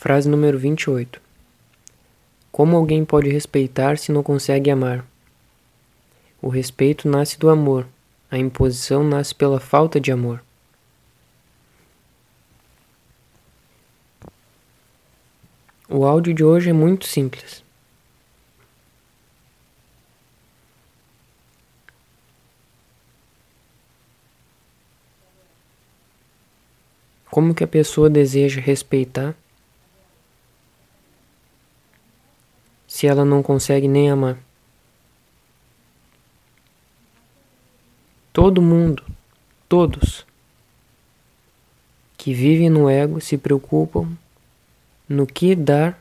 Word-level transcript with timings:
Frase 0.00 0.28
número 0.28 0.56
28. 0.56 1.20
Como 2.52 2.76
alguém 2.76 3.04
pode 3.04 3.28
respeitar 3.28 3.98
se 3.98 4.12
não 4.12 4.22
consegue 4.22 4.70
amar? 4.70 5.04
O 6.40 6.48
respeito 6.48 7.08
nasce 7.08 7.36
do 7.36 7.50
amor, 7.50 7.84
a 8.30 8.38
imposição 8.38 9.02
nasce 9.02 9.34
pela 9.34 9.58
falta 9.58 10.00
de 10.00 10.12
amor. 10.12 10.40
O 15.88 16.04
áudio 16.04 16.32
de 16.32 16.44
hoje 16.44 16.70
é 16.70 16.72
muito 16.72 17.04
simples. 17.04 17.64
Como 27.28 27.52
que 27.52 27.64
a 27.64 27.68
pessoa 27.68 28.08
deseja 28.08 28.60
respeitar 28.60 29.34
se 32.98 33.06
ela 33.06 33.24
não 33.24 33.44
consegue 33.44 33.86
nem 33.86 34.10
amar? 34.10 34.36
Todo 38.32 38.60
mundo, 38.60 39.04
todos 39.68 40.26
que 42.16 42.34
vivem 42.34 42.68
no 42.68 42.90
ego 42.90 43.20
se 43.20 43.38
preocupam 43.38 44.18
no 45.08 45.28
que 45.28 45.54
dar 45.54 45.96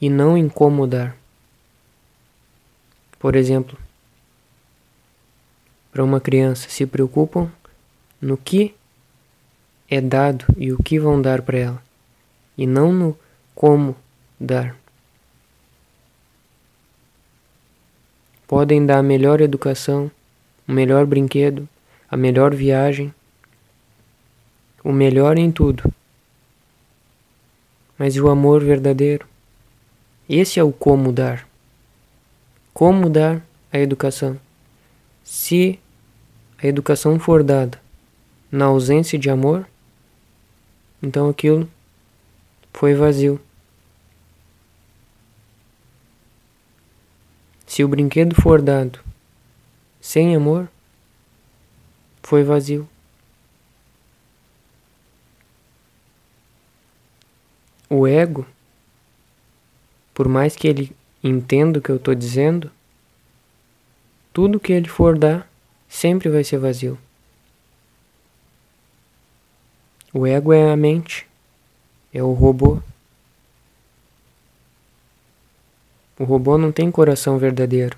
e 0.00 0.08
não 0.08 0.38
em 0.38 0.48
como 0.48 0.86
dar. 0.86 1.16
Por 3.18 3.34
exemplo, 3.34 3.76
para 5.90 6.04
uma 6.04 6.20
criança 6.20 6.68
se 6.68 6.86
preocupam 6.86 7.50
no 8.20 8.36
que 8.36 8.76
é 9.88 10.00
dado 10.00 10.44
e 10.56 10.72
o 10.72 10.80
que 10.80 11.00
vão 11.00 11.20
dar 11.20 11.42
para 11.42 11.58
ela, 11.58 11.82
e 12.56 12.64
não 12.64 12.92
no 12.92 13.18
como 13.56 13.96
dar. 14.38 14.78
Podem 18.50 18.84
dar 18.84 18.98
a 18.98 19.02
melhor 19.02 19.40
educação, 19.40 20.10
o 20.66 20.72
melhor 20.72 21.06
brinquedo, 21.06 21.68
a 22.10 22.16
melhor 22.16 22.52
viagem, 22.52 23.14
o 24.82 24.90
melhor 24.90 25.38
em 25.38 25.52
tudo. 25.52 25.84
Mas 27.96 28.16
o 28.16 28.28
amor 28.28 28.60
verdadeiro? 28.60 29.24
Esse 30.28 30.58
é 30.58 30.64
o 30.64 30.72
como 30.72 31.12
dar. 31.12 31.46
Como 32.74 33.08
dar 33.08 33.40
a 33.72 33.78
educação? 33.78 34.36
Se 35.22 35.78
a 36.60 36.66
educação 36.66 37.20
for 37.20 37.44
dada 37.44 37.80
na 38.50 38.64
ausência 38.64 39.16
de 39.16 39.30
amor, 39.30 39.64
então 41.00 41.28
aquilo 41.28 41.70
foi 42.72 42.94
vazio. 42.94 43.40
Se 47.70 47.84
o 47.84 47.88
brinquedo 47.88 48.34
for 48.34 48.60
dado 48.60 48.98
sem 50.00 50.34
amor, 50.34 50.68
foi 52.20 52.42
vazio. 52.42 52.88
O 57.88 58.08
ego, 58.08 58.44
por 60.12 60.26
mais 60.26 60.56
que 60.56 60.66
ele 60.66 60.92
entenda 61.22 61.78
o 61.78 61.82
que 61.82 61.90
eu 61.90 61.96
estou 61.96 62.12
dizendo, 62.12 62.72
tudo 64.32 64.58
que 64.58 64.72
ele 64.72 64.88
for 64.88 65.16
dar 65.16 65.48
sempre 65.88 66.28
vai 66.28 66.42
ser 66.42 66.58
vazio. 66.58 66.98
O 70.12 70.26
ego 70.26 70.52
é 70.52 70.72
a 70.72 70.76
mente, 70.76 71.24
é 72.12 72.20
o 72.20 72.32
robô. 72.32 72.82
O 76.20 76.24
robô 76.24 76.58
não 76.58 76.70
tem 76.70 76.90
coração 76.90 77.38
verdadeiro. 77.38 77.96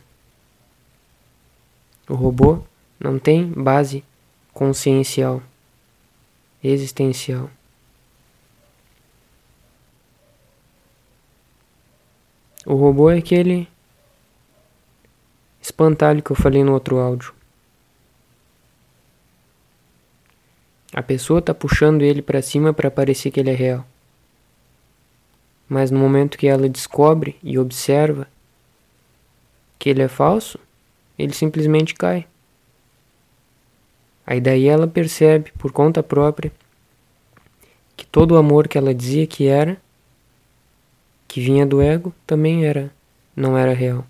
O 2.09 2.15
robô 2.15 2.63
não 3.01 3.19
tem 3.19 3.51
base 3.51 4.05
consciencial, 4.55 5.43
existencial. 6.63 7.51
O 12.65 12.75
robô 12.75 13.11
é 13.11 13.19
aquele 13.19 13.67
espantalho 15.61 16.23
que 16.23 16.31
eu 16.31 16.37
falei 16.37 16.63
no 16.63 16.75
outro 16.75 17.01
áudio. 17.01 17.35
A 20.93 21.03
pessoa 21.03 21.41
está 21.41 21.53
puxando 21.53 22.03
ele 22.03 22.23
para 22.23 22.41
cima 22.41 22.73
para 22.73 22.89
parecer 22.89 23.33
que 23.33 23.41
ele 23.41 23.51
é 23.51 23.55
real. 23.55 23.92
Mas 25.73 25.91
no 25.91 25.99
momento 25.99 26.37
que 26.37 26.47
ela 26.47 26.69
descobre 26.69 27.39
e 27.43 27.59
observa 27.59 28.29
que 29.79 29.89
ele 29.89 30.03
é 30.03 30.07
falso, 30.07 30.59
ele 31.19 31.33
simplesmente 31.33 31.95
cai. 31.95 32.27
Aí 34.27 34.39
daí 34.39 34.69
ela 34.69 34.87
percebe 34.87 35.51
por 35.53 35.73
conta 35.73 36.03
própria 36.03 36.53
que 37.97 38.05
todo 38.05 38.33
o 38.33 38.37
amor 38.37 38.69
que 38.69 38.77
ela 38.77 38.95
dizia 38.95 39.27
que 39.27 39.47
era, 39.47 39.81
que 41.27 41.41
vinha 41.41 41.65
do 41.65 41.81
ego, 41.81 42.15
também 42.27 42.67
era, 42.67 42.93
não 43.35 43.57
era 43.57 43.73
real. 43.73 44.05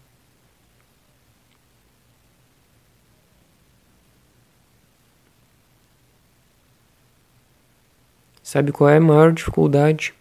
Sabe 8.42 8.72
qual 8.72 8.90
é 8.90 8.96
a 8.96 9.00
maior 9.00 9.32
dificuldade 9.32 10.12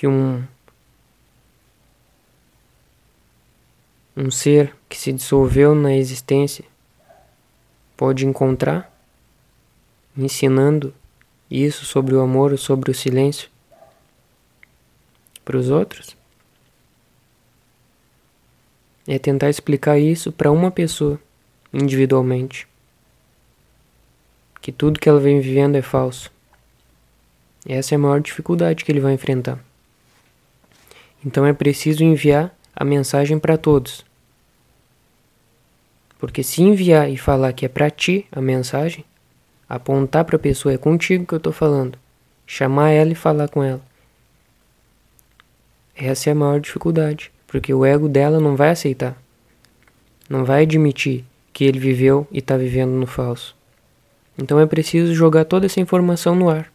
que 0.00 0.06
um 0.06 0.42
um 4.16 4.30
ser 4.30 4.74
que 4.88 4.96
se 4.96 5.12
dissolveu 5.12 5.74
na 5.74 5.94
existência 5.94 6.64
pode 7.98 8.24
encontrar 8.24 8.90
ensinando 10.16 10.94
isso 11.50 11.84
sobre 11.84 12.14
o 12.14 12.22
amor 12.22 12.56
sobre 12.56 12.90
o 12.90 12.94
silêncio 12.94 13.50
para 15.44 15.58
os 15.58 15.68
outros? 15.68 16.16
É 19.06 19.18
tentar 19.18 19.50
explicar 19.50 19.98
isso 19.98 20.32
para 20.32 20.50
uma 20.50 20.70
pessoa 20.70 21.20
individualmente 21.70 22.66
que 24.62 24.72
tudo 24.72 24.98
que 24.98 25.10
ela 25.10 25.20
vem 25.20 25.40
vivendo 25.40 25.76
é 25.76 25.82
falso. 25.82 26.32
Essa 27.68 27.94
é 27.94 27.96
a 27.96 27.98
maior 27.98 28.22
dificuldade 28.22 28.82
que 28.82 28.90
ele 28.90 29.00
vai 29.00 29.12
enfrentar. 29.12 29.62
Então 31.24 31.44
é 31.44 31.52
preciso 31.52 32.02
enviar 32.02 32.54
a 32.74 32.84
mensagem 32.84 33.38
para 33.38 33.58
todos. 33.58 34.04
Porque 36.18 36.42
se 36.42 36.62
enviar 36.62 37.10
e 37.10 37.16
falar 37.16 37.52
que 37.52 37.64
é 37.64 37.68
para 37.68 37.90
ti 37.90 38.26
a 38.30 38.40
mensagem, 38.40 39.04
apontar 39.68 40.24
para 40.24 40.36
a 40.36 40.38
pessoa 40.38 40.74
é 40.74 40.78
contigo 40.78 41.26
que 41.26 41.34
eu 41.34 41.38
estou 41.38 41.52
falando, 41.52 41.98
chamar 42.46 42.90
ela 42.90 43.12
e 43.12 43.14
falar 43.14 43.48
com 43.48 43.62
ela. 43.62 43.80
Essa 45.94 46.30
é 46.30 46.32
a 46.32 46.34
maior 46.34 46.60
dificuldade, 46.60 47.30
porque 47.46 47.72
o 47.72 47.84
ego 47.84 48.08
dela 48.08 48.40
não 48.40 48.56
vai 48.56 48.70
aceitar. 48.70 49.16
Não 50.28 50.44
vai 50.44 50.62
admitir 50.62 51.24
que 51.52 51.64
ele 51.64 51.78
viveu 51.78 52.26
e 52.30 52.38
está 52.38 52.56
vivendo 52.56 52.92
no 52.92 53.06
falso. 53.06 53.56
Então 54.38 54.58
é 54.58 54.64
preciso 54.64 55.14
jogar 55.14 55.44
toda 55.44 55.66
essa 55.66 55.80
informação 55.80 56.34
no 56.34 56.48
ar. 56.48 56.72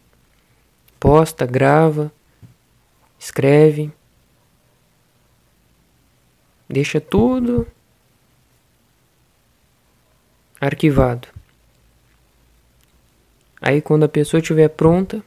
Posta, 1.00 1.44
grava, 1.44 2.12
escreve. 3.18 3.90
Deixa 6.68 7.00
tudo 7.00 7.66
arquivado. 10.60 11.28
Aí 13.60 13.80
quando 13.80 14.04
a 14.04 14.08
pessoa 14.08 14.40
estiver 14.40 14.68
pronta, 14.68 15.22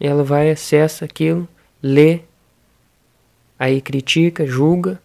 ela 0.00 0.24
vai 0.24 0.50
acessa 0.50 1.04
aquilo, 1.04 1.48
lê, 1.82 2.20
aí 3.58 3.80
critica, 3.80 4.46
julga, 4.46 5.00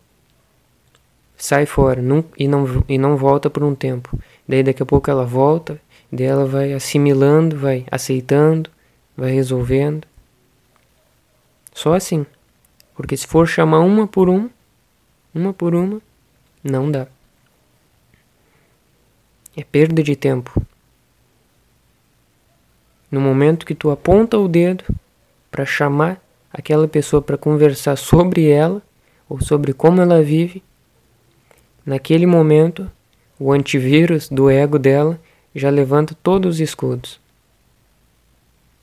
sai 1.38 1.66
fora 1.66 2.02
não, 2.02 2.26
e, 2.38 2.48
não, 2.48 2.84
e 2.90 2.98
não 2.98 3.16
volta 3.16 3.50
por 3.50 3.64
um 3.64 3.76
tempo. 3.76 4.18
Daí 4.48 4.64
daqui 4.64 4.82
a 4.82 4.86
pouco 4.86 5.10
ela 5.10 5.26
volta, 5.26 5.80
daí 6.12 6.26
ela 6.26 6.46
vai 6.46 6.74
assimilando, 6.74 7.58
vai 7.58 7.86
aceitando, 7.92 8.70
vai 9.16 9.32
resolvendo. 9.32 10.08
Só 11.74 11.94
assim. 11.94 12.26
Porque 12.96 13.16
se 13.16 13.28
for 13.28 13.48
chamar 13.48 13.82
uma 13.82 14.08
por 14.08 14.28
um, 14.28 14.50
uma 15.38 15.54
por 15.54 15.76
uma, 15.76 16.02
não 16.64 16.92
dá. 16.92 17.08
É 19.56 19.64
perda 19.64 20.04
de 20.04 20.16
tempo. 20.16 20.62
No 23.10 23.22
momento 23.22 23.66
que 23.66 23.74
tu 23.74 23.90
aponta 23.90 24.38
o 24.38 24.48
dedo 24.48 24.84
para 25.50 25.66
chamar 25.66 26.22
aquela 26.52 26.88
pessoa 26.88 27.22
para 27.22 27.38
conversar 27.38 27.96
sobre 27.96 28.50
ela 28.50 28.82
ou 29.30 29.42
sobre 29.42 29.74
como 29.74 30.02
ela 30.02 30.22
vive, 30.22 30.62
naquele 31.86 32.26
momento 32.26 32.92
o 33.40 33.54
antivírus 33.54 34.28
do 34.28 34.50
ego 34.50 34.78
dela 34.78 35.20
já 35.56 35.70
levanta 35.70 36.16
todos 36.22 36.56
os 36.56 36.60
escudos. 36.60 37.20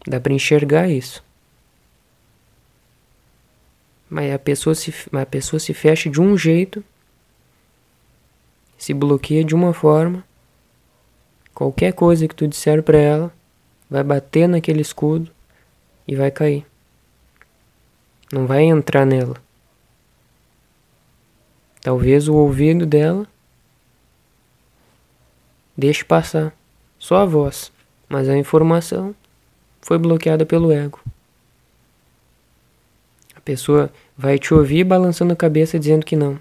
Dá 0.06 0.20
para 0.20 0.32
enxergar 0.32 0.88
isso. 0.88 1.22
Mas 4.08 4.32
a 4.32 4.38
pessoa 4.38 4.74
se 4.74 4.92
a 5.12 5.26
pessoa 5.26 5.58
se 5.58 5.72
fecha 5.74 6.10
de 6.10 6.20
um 6.20 6.36
jeito, 6.36 6.84
se 8.76 8.92
bloqueia 8.92 9.44
de 9.44 9.54
uma 9.54 9.72
forma. 9.72 10.24
Qualquer 11.54 11.92
coisa 11.92 12.26
que 12.28 12.34
tu 12.34 12.46
disser 12.46 12.82
para 12.82 12.98
ela 12.98 13.34
vai 13.88 14.02
bater 14.02 14.48
naquele 14.48 14.80
escudo 14.80 15.30
e 16.06 16.14
vai 16.14 16.30
cair. 16.30 16.66
Não 18.32 18.46
vai 18.46 18.64
entrar 18.64 19.06
nela. 19.06 19.36
Talvez 21.80 22.28
o 22.28 22.34
ouvido 22.34 22.86
dela 22.86 23.26
deixe 25.76 26.04
passar 26.04 26.54
só 26.98 27.16
a 27.16 27.24
voz, 27.26 27.70
mas 28.08 28.28
a 28.28 28.36
informação 28.36 29.14
foi 29.80 29.98
bloqueada 29.98 30.46
pelo 30.46 30.72
ego. 30.72 30.98
Pessoa 33.44 33.90
vai 34.16 34.38
te 34.38 34.54
ouvir 34.54 34.84
balançando 34.84 35.32
a 35.32 35.36
cabeça 35.36 35.78
dizendo 35.78 36.06
que 36.06 36.16
não. 36.16 36.38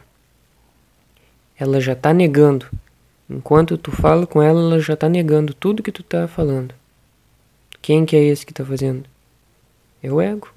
Ela 1.60 1.82
já 1.82 1.94
está 1.94 2.14
negando. 2.14 2.66
Enquanto 3.30 3.78
tu 3.78 3.92
fala 3.92 4.26
com 4.26 4.42
ela, 4.42 4.60
ela 4.62 4.80
já 4.80 4.94
está 4.94 5.10
negando 5.10 5.54
tudo 5.54 5.84
que 5.84 5.92
tu 5.92 6.02
está 6.02 6.28
falando. 6.28 6.74
Quem 7.82 8.06
que 8.06 8.16
é 8.16 8.24
esse 8.24 8.46
que 8.46 8.52
está 8.52 8.64
fazendo? 8.64 9.04
É 10.02 10.12
o 10.12 10.22
ego. 10.22 10.54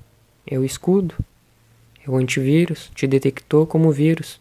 É 0.47 0.59
o 0.59 0.65
escudo. 0.65 1.15
É 2.07 2.11
o 2.11 2.17
antivírus. 2.17 2.91
Te 2.95 3.07
detectou 3.07 3.67
como 3.67 3.91
vírus. 3.91 4.41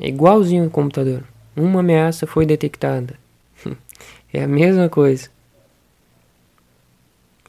É 0.00 0.08
igualzinho 0.08 0.64
ao 0.64 0.70
computador. 0.70 1.24
Uma 1.54 1.80
ameaça 1.80 2.26
foi 2.26 2.46
detectada. 2.46 3.18
é 4.32 4.42
a 4.42 4.48
mesma 4.48 4.88
coisa. 4.88 5.28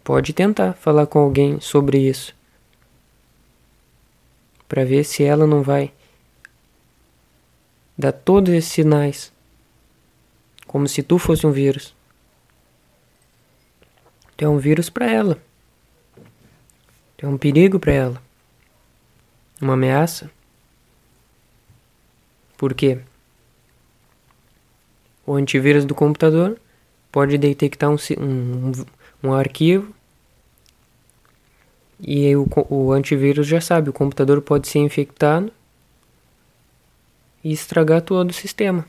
Pode 0.03 0.33
tentar 0.33 0.73
falar 0.73 1.05
com 1.05 1.19
alguém 1.19 1.59
sobre 1.59 1.99
isso. 1.99 2.33
Para 4.69 4.85
ver 4.85 5.03
se 5.03 5.23
ela 5.23 5.45
não 5.47 5.63
vai 5.63 5.91
dar 7.97 8.13
todos 8.13 8.53
esses 8.53 8.71
sinais. 8.71 9.33
Como 10.65 10.87
se 10.87 11.03
tu 11.03 11.17
fosse 11.17 11.45
um 11.45 11.51
vírus. 11.51 11.93
Tu 14.37 14.45
é 14.45 14.47
um 14.47 14.59
vírus 14.59 14.89
para 14.89 15.11
ela. 15.11 15.37
Tu 17.17 17.25
é 17.25 17.27
um 17.27 17.37
perigo 17.37 17.79
para 17.79 17.91
ela. 17.91 18.23
Uma 19.59 19.73
ameaça. 19.73 20.31
Por 22.55 22.73
quê? 22.73 22.99
O 25.25 25.33
antivírus 25.33 25.83
do 25.83 25.95
computador 25.95 26.59
pode 27.11 27.37
detectar 27.37 27.89
um, 27.89 27.97
um, 28.19 28.71
um 29.23 29.33
arquivo 29.33 29.93
e 31.99 32.35
o, 32.35 32.47
o 32.69 32.91
antivírus 32.91 33.45
já 33.45 33.59
sabe, 33.59 33.89
o 33.89 33.93
computador 33.93 34.41
pode 34.41 34.67
ser 34.67 34.79
infectado 34.79 35.51
e 37.43 37.51
estragar 37.51 38.01
todo 38.01 38.29
o 38.29 38.33
sistema. 38.33 38.85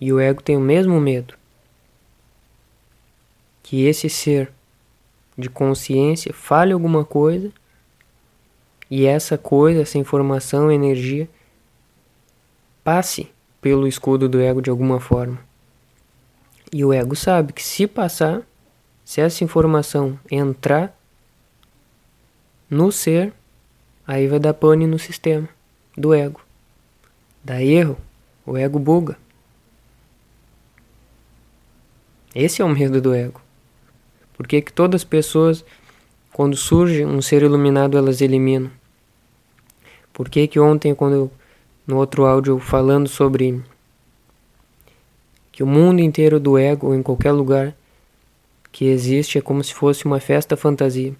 E 0.00 0.12
o 0.12 0.20
ego 0.20 0.42
tem 0.42 0.56
o 0.56 0.60
mesmo 0.60 1.00
medo. 1.00 1.34
Que 3.62 3.84
esse 3.86 4.08
ser 4.08 4.52
de 5.36 5.50
consciência 5.50 6.32
fale 6.32 6.72
alguma 6.72 7.04
coisa 7.04 7.52
e 8.90 9.04
essa 9.04 9.36
coisa, 9.36 9.82
essa 9.82 9.98
informação, 9.98 10.70
energia 10.70 11.28
passe 12.84 13.28
pelo 13.60 13.88
escudo 13.88 14.28
do 14.28 14.40
ego 14.40 14.62
de 14.62 14.70
alguma 14.70 15.00
forma. 15.00 15.38
E 16.72 16.84
o 16.84 16.92
ego 16.92 17.16
sabe 17.16 17.52
que 17.52 17.62
se 17.62 17.86
passar, 17.86 18.42
se 19.04 19.20
essa 19.20 19.42
informação 19.42 20.18
entrar 20.30 20.95
no 22.68 22.90
ser, 22.90 23.32
aí 24.06 24.26
vai 24.26 24.38
dar 24.38 24.54
pane 24.54 24.86
no 24.86 24.98
sistema 24.98 25.48
do 25.96 26.12
ego. 26.12 26.40
Dá 27.42 27.62
erro, 27.62 27.96
o 28.44 28.56
ego 28.56 28.78
buga. 28.78 29.16
Esse 32.34 32.60
é 32.60 32.64
o 32.64 32.68
medo 32.68 33.00
do 33.00 33.14
ego. 33.14 33.40
Por 34.36 34.46
que, 34.46 34.60
todas 34.60 35.00
as 35.00 35.04
pessoas, 35.04 35.64
quando 36.32 36.56
surge 36.56 37.04
um 37.04 37.22
ser 37.22 37.42
iluminado, 37.42 37.96
elas 37.96 38.20
eliminam? 38.20 38.70
Por 40.12 40.28
que, 40.28 40.46
que 40.46 40.60
ontem, 40.60 40.94
quando 40.94 41.14
eu, 41.14 41.30
no 41.86 41.96
outro 41.96 42.26
áudio 42.26 42.58
falando 42.58 43.08
sobre 43.08 43.62
que 45.50 45.62
o 45.62 45.66
mundo 45.66 46.00
inteiro 46.00 46.38
do 46.38 46.58
ego, 46.58 46.94
em 46.94 47.02
qualquer 47.02 47.32
lugar 47.32 47.74
que 48.70 48.84
existe, 48.84 49.38
é 49.38 49.40
como 49.40 49.64
se 49.64 49.72
fosse 49.72 50.04
uma 50.04 50.20
festa 50.20 50.54
fantasia. 50.54 51.14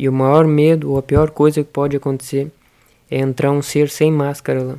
E 0.00 0.08
o 0.08 0.12
maior 0.14 0.46
medo, 0.46 0.92
ou 0.92 0.96
a 0.96 1.02
pior 1.02 1.30
coisa 1.30 1.62
que 1.62 1.70
pode 1.70 1.94
acontecer, 1.94 2.50
é 3.10 3.18
entrar 3.18 3.52
um 3.52 3.60
ser 3.60 3.90
sem 3.90 4.10
máscara 4.10 4.62
lá. 4.62 4.78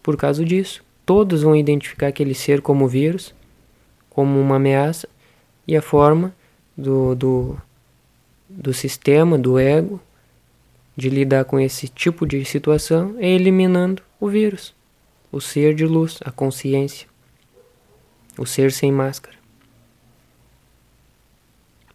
Por 0.00 0.16
causa 0.16 0.44
disso, 0.44 0.84
todos 1.04 1.42
vão 1.42 1.56
identificar 1.56 2.06
aquele 2.06 2.34
ser 2.34 2.60
como 2.60 2.86
vírus, 2.86 3.34
como 4.08 4.40
uma 4.40 4.54
ameaça, 4.54 5.08
e 5.66 5.76
a 5.76 5.82
forma 5.82 6.32
do, 6.76 7.16
do, 7.16 7.56
do 8.48 8.72
sistema, 8.72 9.36
do 9.36 9.58
ego, 9.58 10.00
de 10.96 11.10
lidar 11.10 11.44
com 11.44 11.58
esse 11.58 11.88
tipo 11.88 12.24
de 12.24 12.44
situação 12.44 13.16
é 13.18 13.28
eliminando 13.28 14.04
o 14.20 14.28
vírus, 14.28 14.72
o 15.32 15.40
ser 15.40 15.74
de 15.74 15.84
luz, 15.84 16.20
a 16.24 16.30
consciência, 16.30 17.08
o 18.38 18.46
ser 18.46 18.70
sem 18.70 18.92
máscara 18.92 19.41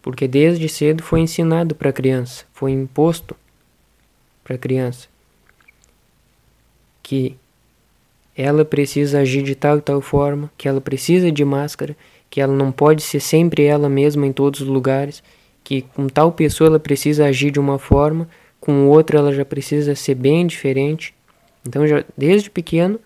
porque 0.07 0.25
desde 0.25 0.69
cedo 0.69 1.03
foi 1.03 1.19
ensinado 1.19 1.75
para 1.75 1.89
a 1.89 1.91
criança, 1.91 2.45
foi 2.53 2.71
imposto 2.71 3.35
para 4.41 4.55
a 4.55 4.57
criança 4.57 5.09
que 7.03 7.35
ela 8.33 8.63
precisa 8.63 9.19
agir 9.19 9.43
de 9.43 9.53
tal 9.53 9.79
e 9.79 9.81
tal 9.81 9.99
forma, 9.99 10.49
que 10.57 10.65
ela 10.65 10.79
precisa 10.79 11.29
de 11.29 11.43
máscara, 11.43 11.93
que 12.29 12.39
ela 12.39 12.53
não 12.53 12.71
pode 12.71 13.03
ser 13.03 13.19
sempre 13.19 13.65
ela 13.65 13.89
mesma 13.89 14.25
em 14.25 14.31
todos 14.31 14.61
os 14.61 14.67
lugares, 14.69 15.21
que 15.61 15.81
com 15.81 16.07
tal 16.07 16.31
pessoa 16.31 16.69
ela 16.69 16.79
precisa 16.79 17.25
agir 17.25 17.51
de 17.51 17.59
uma 17.59 17.77
forma, 17.77 18.29
com 18.61 18.87
outra 18.87 19.19
ela 19.19 19.33
já 19.33 19.43
precisa 19.43 19.93
ser 19.93 20.15
bem 20.15 20.47
diferente. 20.47 21.13
Então, 21.67 21.85
já, 21.85 22.05
desde 22.17 22.49
pequeno, 22.49 22.97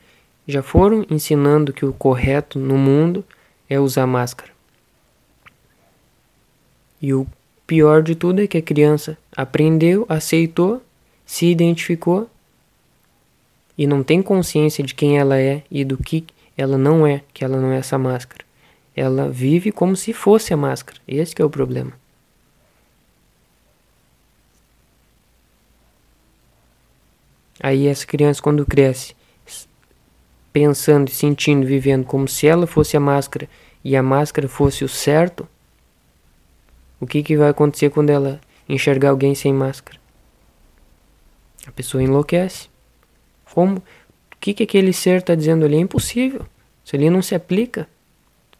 já 0.47 0.61
foram 0.61 1.03
ensinando 1.09 1.73
que 1.73 1.83
o 1.83 1.93
correto 1.93 2.59
no 2.59 2.77
mundo 2.77 3.25
é 3.67 3.79
usar 3.79 4.05
máscara. 4.05 4.51
E 7.01 7.13
o 7.13 7.25
pior 7.65 8.03
de 8.03 8.15
tudo 8.15 8.41
é 8.41 8.47
que 8.47 8.57
a 8.57 8.61
criança 8.61 9.17
aprendeu, 9.35 10.05
aceitou, 10.07 10.81
se 11.25 11.45
identificou 11.45 12.29
e 13.77 13.87
não 13.87 14.03
tem 14.03 14.21
consciência 14.21 14.83
de 14.83 14.93
quem 14.93 15.17
ela 15.17 15.39
é 15.39 15.63
e 15.71 15.83
do 15.83 15.97
que 15.97 16.25
ela 16.57 16.77
não 16.77 17.07
é, 17.07 17.23
que 17.33 17.43
ela 17.43 17.59
não 17.59 17.71
é 17.71 17.77
essa 17.77 17.97
máscara. 17.97 18.45
Ela 18.95 19.29
vive 19.29 19.71
como 19.71 19.95
se 19.95 20.13
fosse 20.13 20.53
a 20.53 20.57
máscara. 20.57 20.99
Esse 21.07 21.33
é 21.41 21.45
o 21.45 21.49
problema. 21.49 21.93
Aí 27.59 27.87
essa 27.87 28.05
criança 28.05 28.41
quando 28.41 28.65
cresce, 28.65 29.15
pensando, 30.51 31.09
sentindo, 31.11 31.65
vivendo 31.65 32.05
como 32.05 32.27
se 32.27 32.47
ela 32.47 32.67
fosse 32.67 32.97
a 32.97 32.99
máscara 32.99 33.47
e 33.83 33.95
a 33.95 34.03
máscara 34.03 34.47
fosse 34.47 34.83
o 34.83 34.89
certo, 34.89 35.47
o 37.01 37.07
que, 37.07 37.23
que 37.23 37.35
vai 37.35 37.49
acontecer 37.49 37.89
quando 37.89 38.11
ela 38.11 38.39
enxergar 38.69 39.09
alguém 39.09 39.33
sem 39.33 39.51
máscara? 39.51 39.99
A 41.67 41.71
pessoa 41.71 42.03
enlouquece. 42.03 42.69
Como? 43.51 43.77
O 43.77 43.83
que, 44.39 44.53
que 44.53 44.63
aquele 44.63 44.93
ser 44.93 45.17
está 45.17 45.35
dizendo 45.35 45.65
ali? 45.65 45.75
É 45.75 45.79
impossível. 45.79 46.45
Isso 46.85 46.95
ali 46.95 47.09
não 47.09 47.21
se 47.21 47.33
aplica. 47.35 47.87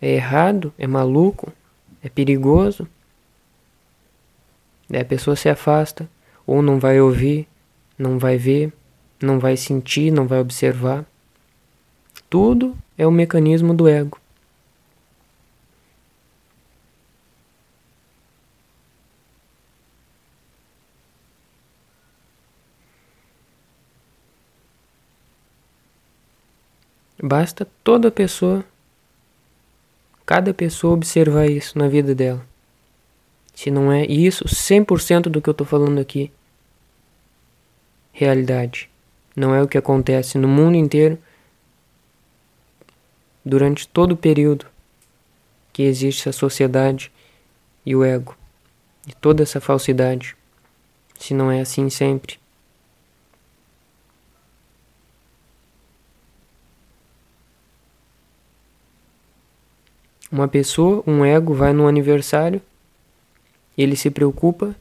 É 0.02 0.16
errado, 0.16 0.74
é 0.78 0.88
maluco, 0.88 1.54
é 2.04 2.10
perigoso. 2.10 2.88
Daí 4.90 5.02
a 5.02 5.06
pessoa 5.06 5.36
se 5.36 5.48
afasta, 5.48 6.10
ou 6.46 6.62
não 6.62 6.80
vai 6.80 7.00
ouvir, 7.00 7.48
não 7.98 8.18
vai 8.18 8.38
ver, 8.38 8.74
não 9.22 9.40
vai 9.40 9.56
sentir, 9.56 10.12
não 10.12 10.28
vai 10.28 10.40
observar. 10.40 11.06
Tudo 12.30 12.76
é 12.98 13.06
o 13.06 13.12
mecanismo 13.12 13.74
do 13.74 13.88
ego. 13.88 14.21
Basta 27.24 27.68
toda 27.84 28.10
pessoa, 28.10 28.66
cada 30.26 30.56
pessoa 30.56 30.96
observar 30.96 31.46
isso 31.46 31.78
na 31.78 31.88
vida 31.88 32.16
dela. 32.16 32.44
Se 33.54 33.70
não 33.70 33.92
é 33.92 34.04
isso, 34.08 34.46
100% 34.46 35.30
do 35.30 35.40
que 35.40 35.48
eu 35.48 35.52
estou 35.52 35.68
falando 35.68 36.00
aqui, 36.00 36.32
realidade. 38.12 38.90
Não 39.36 39.54
é 39.54 39.62
o 39.62 39.68
que 39.68 39.78
acontece 39.78 40.40
no 40.40 40.48
mundo 40.48 40.76
inteiro 40.76 41.16
durante 43.46 43.88
todo 43.88 44.14
o 44.14 44.18
período 44.18 44.66
que 45.72 45.84
existe 45.84 46.28
essa 46.28 46.36
sociedade 46.36 47.12
e 47.86 47.96
o 47.96 48.04
ego, 48.04 48.36
e 49.08 49.14
toda 49.14 49.44
essa 49.44 49.62
falsidade, 49.62 50.36
se 51.20 51.36
não 51.36 51.52
é 51.52 51.62
assim 51.62 51.88
sempre. 51.88 52.41
Uma 60.32 60.48
pessoa, 60.48 61.04
um 61.06 61.26
ego, 61.26 61.54
vai 61.54 61.74
no 61.74 61.88
aniversário, 61.88 62.62
ele 63.78 63.96
se 63.96 64.10
preocupa 64.10 64.76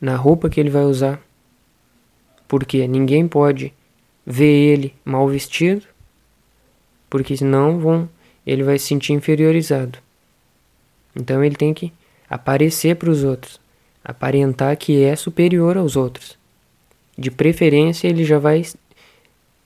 na 0.00 0.16
roupa 0.16 0.48
que 0.48 0.58
ele 0.58 0.70
vai 0.70 0.84
usar, 0.84 1.20
porque 2.48 2.86
ninguém 2.88 3.28
pode 3.28 3.72
ver 4.24 4.72
ele 4.72 4.94
mal 5.04 5.28
vestido, 5.28 5.84
porque 7.10 7.36
senão 7.36 7.78
vão, 7.78 8.08
ele 8.46 8.62
vai 8.62 8.78
se 8.78 8.86
sentir 8.86 9.12
inferiorizado. 9.12 9.98
Então 11.14 11.44
ele 11.44 11.56
tem 11.56 11.74
que 11.74 11.92
aparecer 12.28 12.96
para 12.96 13.10
os 13.10 13.22
outros, 13.22 13.60
aparentar 14.02 14.76
que 14.76 15.02
é 15.02 15.14
superior 15.14 15.76
aos 15.76 15.94
outros. 15.94 16.38
De 17.16 17.30
preferência, 17.30 18.08
ele 18.08 18.24
já 18.24 18.38
vai 18.38 18.64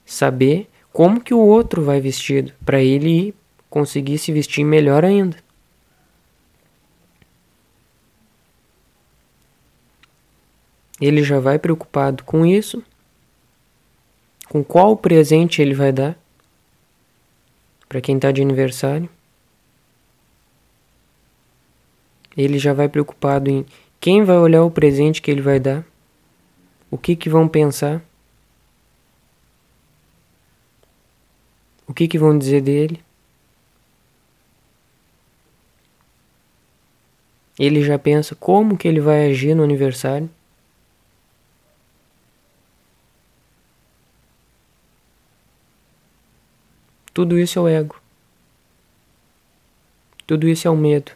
saber 0.05 0.67
como 0.91 1.21
que 1.21 1.33
o 1.33 1.39
outro 1.39 1.83
vai 1.83 1.99
vestido, 1.99 2.51
para 2.65 2.81
ele 2.81 3.33
conseguir 3.69 4.17
se 4.17 4.31
vestir 4.31 4.63
melhor 4.63 5.05
ainda. 5.05 5.37
Ele 10.99 11.23
já 11.23 11.39
vai 11.39 11.57
preocupado 11.57 12.23
com 12.23 12.45
isso, 12.45 12.83
com 14.49 14.63
qual 14.63 14.97
presente 14.97 15.61
ele 15.61 15.73
vai 15.73 15.91
dar 15.91 16.17
para 17.87 18.01
quem 18.01 18.17
está 18.17 18.31
de 18.31 18.41
aniversário. 18.41 19.09
Ele 22.35 22.59
já 22.59 22.73
vai 22.73 22.89
preocupado 22.89 23.49
em 23.49 23.65
quem 23.99 24.23
vai 24.23 24.37
olhar 24.37 24.63
o 24.63 24.71
presente 24.71 25.21
que 25.21 25.31
ele 25.31 25.41
vai 25.41 25.59
dar, 25.59 25.85
o 26.91 26.97
que 26.97 27.15
que 27.15 27.29
vão 27.29 27.47
pensar, 27.47 28.01
o 31.87 31.93
que 31.93 32.07
que 32.07 32.19
vão 32.19 32.37
dizer 32.37 32.61
dele. 32.61 33.03
Ele 37.59 37.83
já 37.83 37.99
pensa 37.99 38.33
como 38.35 38.77
que 38.77 38.87
ele 38.87 39.01
vai 39.01 39.29
agir 39.29 39.53
no 39.53 39.63
aniversário. 39.63 40.29
Tudo 47.13 47.37
isso 47.37 47.59
é 47.59 47.61
o 47.61 47.67
ego. 47.67 48.01
Tudo 50.25 50.47
isso 50.47 50.69
é 50.69 50.71
o 50.71 50.77
medo. 50.77 51.11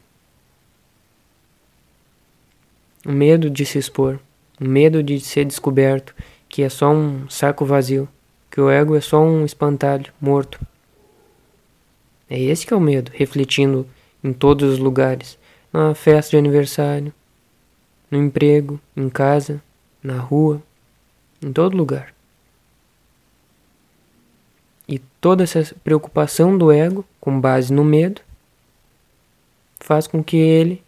O 3.06 3.12
medo 3.12 3.50
de 3.50 3.66
se 3.66 3.78
expor, 3.78 4.20
o 4.60 4.66
medo 4.66 5.02
de 5.02 5.22
ser 5.22 5.46
descoberto, 5.46 6.14
que 6.50 6.62
é 6.62 6.68
só 6.68 6.92
um 6.92 7.30
saco 7.30 7.66
vazio, 7.66 8.10
que 8.52 8.60
o 8.60 8.70
ego 8.70 8.96
é 8.96 9.02
só 9.02 9.22
um 9.22 9.46
espantalho 9.46 10.12
morto. 10.20 10.60
É 12.30 12.40
esse 12.40 12.66
que 12.66 12.74
é 12.74 12.78
o 12.78 12.82
medo, 12.82 13.12
refletindo 13.14 13.88
em 14.22 14.34
todos 14.34 14.74
os 14.74 14.80
lugares 14.80 15.38
na 15.74 15.96
festa 15.96 16.30
de 16.30 16.38
aniversário, 16.38 17.12
no 18.12 18.20
emprego, 18.20 18.80
em 18.96 19.10
casa, 19.10 19.62
na 20.04 20.20
rua, 20.20 20.62
em 21.42 21.52
todo 21.52 21.76
lugar. 21.76 22.14
E 24.88 25.00
toda 25.20 25.44
essa 25.44 25.76
preocupação 25.84 26.56
do 26.56 26.72
ego, 26.72 27.04
com 27.20 27.42
base 27.42 27.74
no 27.74 27.84
medo, 27.84 28.22
faz 29.80 30.06
com 30.06 30.24
que 30.24 30.38
ele 30.38 30.84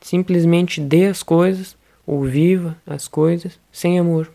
simplesmente 0.00 0.80
dê 0.80 1.06
as 1.06 1.22
coisas 1.22 1.76
ou 2.06 2.22
viva 2.22 2.76
as 2.86 3.08
coisas 3.08 3.58
sem 3.72 3.98
amor. 3.98 4.30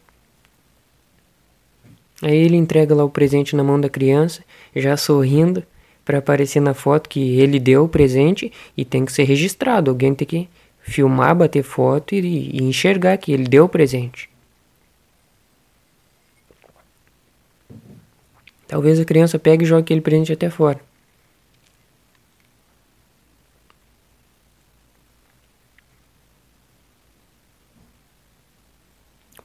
Aí 2.21 2.35
ele 2.35 2.55
entrega 2.55 2.95
lá 2.95 3.03
o 3.03 3.09
presente 3.09 3.55
na 3.55 3.63
mão 3.63 3.79
da 3.79 3.89
criança, 3.89 4.43
já 4.75 4.95
sorrindo, 4.95 5.63
para 6.05 6.19
aparecer 6.19 6.61
na 6.61 6.75
foto 6.75 7.09
que 7.09 7.39
ele 7.39 7.59
deu 7.59 7.85
o 7.85 7.89
presente 7.89 8.51
e 8.77 8.85
tem 8.85 9.03
que 9.03 9.11
ser 9.11 9.23
registrado. 9.23 9.89
Alguém 9.89 10.13
tem 10.13 10.27
que 10.27 10.49
filmar, 10.81 11.35
bater 11.35 11.63
foto 11.63 12.13
e, 12.13 12.51
e 12.53 12.63
enxergar 12.63 13.17
que 13.17 13.33
ele 13.33 13.45
deu 13.45 13.65
o 13.65 13.69
presente. 13.69 14.29
Talvez 18.67 18.99
a 18.99 19.05
criança 19.05 19.39
pegue 19.39 19.63
e 19.63 19.67
jogue 19.67 19.81
aquele 19.81 20.01
presente 20.01 20.31
até 20.31 20.49
fora. 20.49 20.79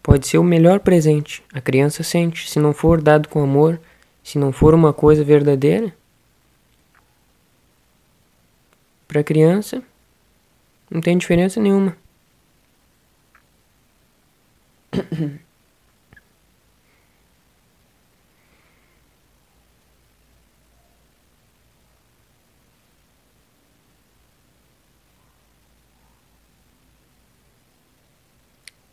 Pode 0.03 0.27
ser 0.27 0.39
o 0.39 0.45
melhor 0.45 0.81
presente. 0.81 1.43
A 1.53 1.61
criança 1.61 2.03
sente. 2.03 2.51
Se 2.51 2.59
não 2.59 2.73
for 2.73 3.01
dado 3.01 3.29
com 3.29 3.43
amor, 3.43 3.81
se 4.25 4.39
não 4.39 4.51
for 4.51 4.75
uma 4.75 4.93
coisa 4.93 5.23
verdadeira, 5.23 5.95
Para 9.11 9.25
criança, 9.25 9.83
não 10.89 11.01
tem 11.01 11.19
diferença 11.19 11.61
nenhuma. 11.61 11.97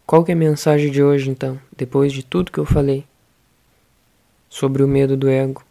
Qual 0.03 0.25
é 0.27 0.31
a 0.31 0.36
mensagem 0.36 0.89
de 0.89 1.03
hoje 1.03 1.29
então, 1.29 1.62
depois 1.77 2.12
de 2.12 2.25
tudo 2.25 2.51
que 2.51 2.57
eu 2.57 2.65
falei 2.65 3.05
sobre 4.50 4.81
o 4.81 4.88
medo 4.88 5.15
do 5.15 5.29
ego, 5.29 5.63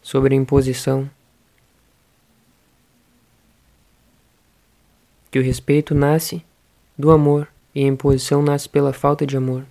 sobre 0.00 0.32
a 0.36 0.38
imposição? 0.38 1.10
Que 5.30 5.38
o 5.38 5.42
respeito 5.42 5.94
nasce 5.94 6.44
do 6.98 7.10
amor 7.10 7.48
e 7.74 7.84
a 7.84 7.86
imposição 7.86 8.42
nasce 8.42 8.68
pela 8.68 8.92
falta 8.92 9.26
de 9.26 9.36
amor. 9.36 9.62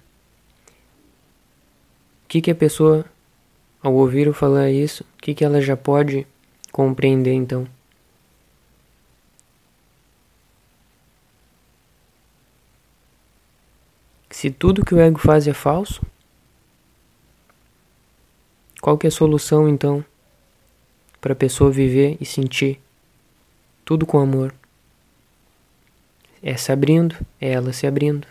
O 2.24 2.28
que, 2.30 2.42
que 2.42 2.52
a 2.52 2.56
pessoa, 2.56 3.06
ao 3.82 3.94
ouvir 3.94 4.28
eu 4.28 4.34
falar 4.34 4.70
isso, 4.70 5.04
o 5.18 5.22
que, 5.22 5.34
que 5.34 5.44
ela 5.44 5.62
já 5.62 5.76
pode 5.76 6.26
compreender 6.72 7.34
então? 7.34 7.68
Se 14.30 14.50
tudo 14.50 14.86
que 14.86 14.94
o 14.94 15.00
ego 15.00 15.20
faz 15.20 15.48
é 15.48 15.54
falso, 15.54 16.02
qual 18.80 18.98
que 18.98 19.08
é 19.08 19.10
a 19.10 19.12
solução 19.12 19.68
então 19.68 20.06
para 21.20 21.34
a 21.34 21.36
pessoa 21.36 21.70
viver 21.70 22.16
e 22.22 22.26
sentir 22.26 22.80
tudo 23.84 24.06
com 24.06 24.20
amor? 24.20 24.59
É 26.42 26.56
se 26.58 26.72
abrindo, 26.72 27.16
é 27.40 27.52
ela 27.52 27.74
se 27.74 27.86
abrindo. 27.86 28.28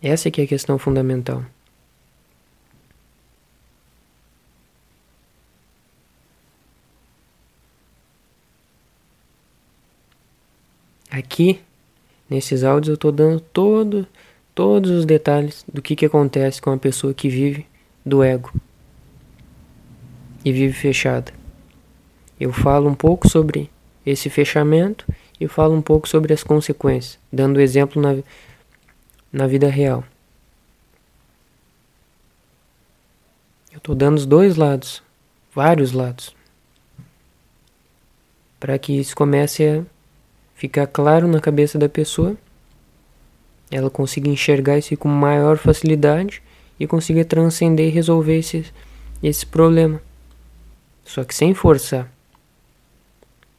Essa 0.00 0.30
que 0.30 0.40
é 0.40 0.44
a 0.44 0.46
questão 0.46 0.78
fundamental. 0.78 1.44
Aqui, 11.10 11.60
nesses 12.30 12.62
áudios, 12.62 12.88
eu 12.88 12.94
estou 12.94 13.10
dando 13.10 13.40
todo, 13.40 14.06
todos 14.54 14.90
os 14.90 15.04
detalhes 15.04 15.64
do 15.72 15.82
que, 15.82 15.96
que 15.96 16.06
acontece 16.06 16.62
com 16.62 16.70
a 16.70 16.78
pessoa 16.78 17.12
que 17.12 17.28
vive 17.28 17.66
do 18.06 18.22
ego 18.22 18.52
e 20.44 20.52
vive 20.52 20.72
fechada. 20.72 21.37
Eu 22.40 22.52
falo 22.52 22.88
um 22.88 22.94
pouco 22.94 23.28
sobre 23.28 23.68
esse 24.06 24.30
fechamento 24.30 25.04
e 25.40 25.48
falo 25.48 25.74
um 25.74 25.82
pouco 25.82 26.08
sobre 26.08 26.32
as 26.32 26.42
consequências, 26.44 27.18
dando 27.32 27.60
exemplo 27.60 28.00
na, 28.00 28.22
na 29.32 29.46
vida 29.46 29.68
real. 29.68 30.04
Eu 33.72 33.78
estou 33.78 33.94
dando 33.94 34.16
os 34.16 34.26
dois 34.26 34.56
lados, 34.56 35.02
vários 35.52 35.92
lados, 35.92 36.34
para 38.58 38.78
que 38.78 38.92
isso 38.98 39.16
comece 39.16 39.66
a 39.66 39.82
ficar 40.54 40.86
claro 40.86 41.26
na 41.26 41.40
cabeça 41.40 41.78
da 41.78 41.88
pessoa, 41.88 42.36
ela 43.70 43.90
consiga 43.90 44.28
enxergar 44.28 44.78
isso 44.78 44.96
com 44.96 45.08
maior 45.08 45.58
facilidade 45.58 46.42
e 46.80 46.86
consiga 46.86 47.24
transcender 47.24 47.88
e 47.88 47.90
resolver 47.90 48.38
esse, 48.38 48.64
esse 49.22 49.44
problema. 49.44 50.00
Só 51.04 51.22
que 51.24 51.34
sem 51.34 51.52
forçar 51.52 52.17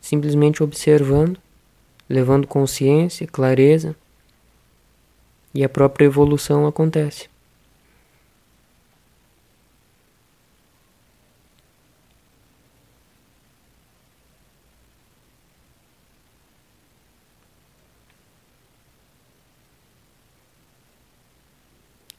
simplesmente 0.02 0.64
observando, 0.64 1.40
levando 2.08 2.48
consciência, 2.48 3.28
clareza, 3.28 3.96
e 5.54 5.64
a 5.64 5.70
própria 5.70 6.06
evolução 6.06 6.68
acontece. 6.68 7.28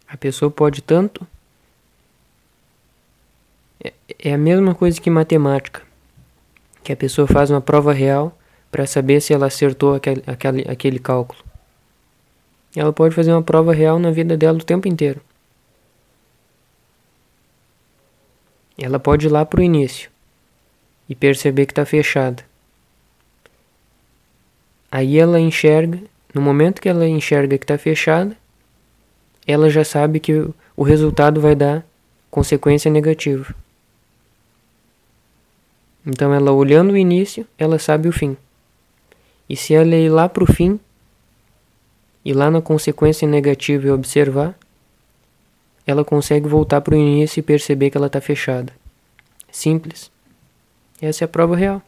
A 0.07 0.17
pessoa 0.17 0.51
pode 0.51 0.83
tanto. 0.83 1.27
É, 3.83 3.93
é 4.19 4.35
a 4.35 4.39
mesma 4.39 4.75
coisa 4.75 5.01
que 5.01 5.09
matemática. 5.09 5.90
Que 6.83 6.93
a 6.93 6.97
pessoa 6.97 7.27
faz 7.27 7.51
uma 7.51 7.61
prova 7.61 7.93
real 7.93 8.37
para 8.71 8.87
saber 8.87 9.21
se 9.21 9.33
ela 9.33 9.47
acertou 9.47 9.95
aquele, 9.95 10.23
aquele, 10.27 10.63
aquele 10.69 10.99
cálculo. 10.99 11.43
Ela 12.75 12.93
pode 12.93 13.15
fazer 13.15 13.33
uma 13.33 13.43
prova 13.43 13.73
real 13.75 13.99
na 13.99 14.11
vida 14.11 14.37
dela 14.37 14.59
o 14.59 14.65
tempo 14.65 14.87
inteiro. 14.87 15.21
Ela 18.79 18.99
pode 18.99 19.27
ir 19.27 19.31
lá 19.31 19.45
para 19.45 19.61
o 19.61 19.63
início 19.63 20.11
e 21.09 21.15
perceber 21.15 21.67
que 21.67 21.73
está 21.73 21.85
fechada. 21.85 22.45
Aí 24.91 25.19
ela 25.19 25.39
enxerga, 25.39 26.01
no 26.33 26.41
momento 26.41 26.81
que 26.81 26.89
ela 26.89 27.07
enxerga 27.07 27.59
que 27.59 27.65
está 27.65 27.77
fechada, 27.77 28.37
ela 29.47 29.69
já 29.69 29.85
sabe 29.85 30.21
que 30.21 30.49
o 30.77 30.83
resultado 30.83 31.41
vai 31.41 31.55
dar 31.55 31.85
consequência 32.31 32.91
negativa. 32.91 33.55
Então 36.07 36.33
ela 36.33 36.53
olhando 36.53 36.93
o 36.93 36.97
início, 36.97 37.47
ela 37.59 37.79
sabe 37.79 38.09
o 38.09 38.13
fim. 38.13 38.37
E 39.49 39.57
se 39.57 39.75
ela 39.75 39.95
ir 39.95 40.09
lá 40.09 40.29
para 40.29 40.45
o 40.45 40.53
fim, 40.53 40.79
e 42.25 42.33
lá 42.33 42.51
na 42.51 42.61
consequência 42.61 43.27
negativa 43.27 43.87
e 43.87 43.91
observar, 43.91 44.59
ela 45.87 46.05
consegue 46.05 46.47
voltar 46.47 46.81
para 46.81 46.95
o 46.95 46.99
início 46.99 47.41
e 47.41 47.43
perceber 47.43 47.91
que 47.91 47.97
ela 47.97 48.07
está 48.07 48.21
fechada. 48.21 48.73
Simples. 49.51 50.11
Essa 51.01 51.25
é 51.25 51.27
a 51.27 51.29
prova 51.29 51.57
real. 51.57 51.83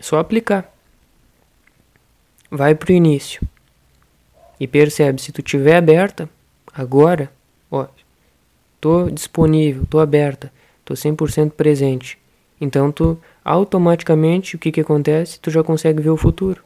Só 0.00 0.18
aplicar. 0.18 0.72
Vai 2.50 2.74
para 2.74 2.92
o 2.92 2.94
início 2.94 3.46
e 4.58 4.66
percebe 4.66 5.20
se 5.20 5.32
tu 5.32 5.42
tiver 5.42 5.76
aberta 5.76 6.30
agora, 6.72 7.30
ó, 7.70 7.86
tô 8.80 9.10
disponível, 9.10 9.86
tô 9.86 9.98
aberta, 9.98 10.52
tô 10.84 10.94
100% 10.94 11.50
presente. 11.50 12.18
Então 12.60 12.90
tu 12.90 13.18
automaticamente 13.44 14.56
o 14.56 14.58
que 14.58 14.72
que 14.72 14.80
acontece? 14.80 15.38
Tu 15.40 15.50
já 15.50 15.62
consegue 15.62 16.02
ver 16.02 16.10
o 16.10 16.16
futuro. 16.16 16.64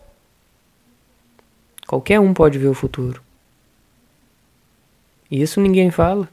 Qualquer 1.87 2.21
um 2.21 2.33
pode 2.33 2.59
ver 2.59 2.69
o 2.69 2.75
futuro. 2.75 3.21
Isso 5.31 5.61
ninguém 5.61 5.91
fala. 5.91 6.29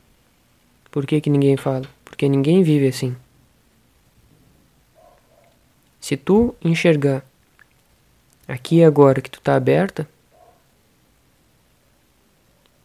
Por 0.92 1.06
que, 1.06 1.22
que 1.22 1.30
ninguém 1.30 1.58
fala? 1.58 1.86
Porque 2.06 2.28
ninguém 2.28 2.64
vive 2.64 2.88
assim. 2.88 3.16
Se 6.00 6.16
tu 6.16 6.56
enxergar 6.64 7.24
aqui 8.48 8.78
e 8.78 8.84
agora 8.84 9.22
que 9.22 9.30
tu 9.30 9.42
tá 9.42 9.56
aberta, 9.56 10.08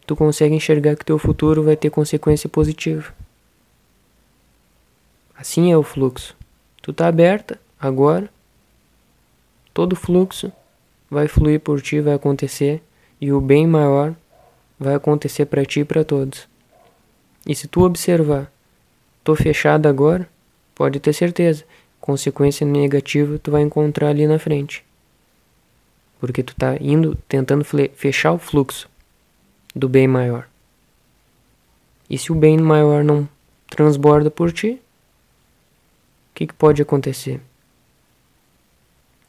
tu 0.05 0.15
consegue 0.15 0.55
enxergar 0.55 0.95
que 0.95 1.05
teu 1.05 1.17
futuro 1.17 1.63
vai 1.63 1.75
ter 1.75 1.89
consequência 1.89 2.49
positiva. 2.49 3.13
Assim 5.35 5.71
é 5.71 5.77
o 5.77 5.83
fluxo. 5.83 6.35
Tu 6.81 6.91
tá 6.93 7.07
aberta 7.07 7.59
agora, 7.79 8.29
todo 9.73 9.95
fluxo 9.95 10.51
vai 11.09 11.27
fluir 11.27 11.59
por 11.59 11.81
ti, 11.81 12.01
vai 12.01 12.13
acontecer 12.13 12.81
e 13.19 13.31
o 13.31 13.39
bem 13.39 13.65
maior 13.65 14.13
vai 14.79 14.95
acontecer 14.95 15.45
para 15.45 15.65
ti 15.65 15.81
e 15.81 15.85
para 15.85 16.03
todos. 16.03 16.47
E 17.45 17.55
se 17.55 17.67
tu 17.67 17.83
observar, 17.83 18.51
tô 19.23 19.35
fechado 19.35 19.87
agora, 19.87 20.27
pode 20.75 20.99
ter 20.99 21.13
certeza, 21.13 21.63
consequência 21.99 22.65
negativa 22.65 23.39
tu 23.39 23.51
vai 23.51 23.61
encontrar 23.61 24.09
ali 24.09 24.27
na 24.27 24.39
frente. 24.39 24.83
Porque 26.19 26.43
tu 26.43 26.55
tá 26.55 26.77
indo 26.79 27.17
tentando 27.27 27.65
fechar 27.95 28.33
o 28.33 28.37
fluxo 28.37 28.89
do 29.75 29.89
bem 29.89 30.07
maior. 30.07 30.47
E 32.09 32.17
se 32.17 32.31
o 32.31 32.35
bem 32.35 32.57
maior 32.57 33.03
não 33.03 33.27
transborda 33.67 34.29
por 34.29 34.51
ti, 34.51 34.79
o 36.31 36.35
que, 36.35 36.47
que 36.47 36.53
pode 36.53 36.81
acontecer? 36.81 37.39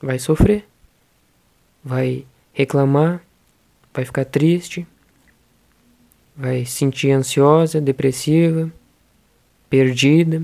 Vai 0.00 0.18
sofrer, 0.18 0.66
vai 1.82 2.26
reclamar, 2.52 3.22
vai 3.92 4.04
ficar 4.04 4.24
triste, 4.24 4.86
vai 6.36 6.64
se 6.64 6.72
sentir 6.72 7.10
ansiosa, 7.12 7.80
depressiva, 7.80 8.70
perdida, 9.70 10.42